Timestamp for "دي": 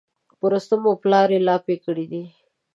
2.11-2.23